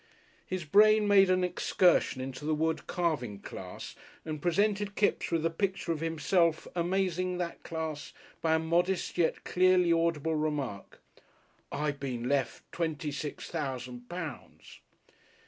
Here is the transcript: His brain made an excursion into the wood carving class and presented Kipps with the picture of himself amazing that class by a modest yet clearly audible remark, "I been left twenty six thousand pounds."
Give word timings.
His 0.47 0.65
brain 0.65 1.07
made 1.07 1.29
an 1.29 1.43
excursion 1.43 2.21
into 2.21 2.43
the 2.43 2.55
wood 2.55 2.87
carving 2.87 3.37
class 3.39 3.93
and 4.25 4.41
presented 4.41 4.95
Kipps 4.95 5.29
with 5.29 5.43
the 5.43 5.51
picture 5.51 5.91
of 5.91 5.99
himself 5.99 6.67
amazing 6.73 7.37
that 7.37 7.61
class 7.61 8.11
by 8.41 8.55
a 8.55 8.57
modest 8.57 9.19
yet 9.19 9.43
clearly 9.43 9.93
audible 9.93 10.35
remark, 10.35 11.03
"I 11.71 11.91
been 11.91 12.27
left 12.27 12.63
twenty 12.71 13.11
six 13.11 13.47
thousand 13.51 14.09
pounds." 14.09 14.79